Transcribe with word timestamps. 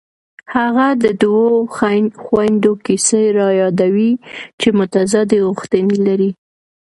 هغه 0.55 0.87
د 1.03 1.05
دوو 1.23 1.47
خویندو 2.23 2.71
کیسه 2.85 3.19
رایادوي 3.39 4.11
چې 4.59 4.67
متضادې 4.79 5.39
غوښتنې 5.47 5.97
لري 6.07 6.31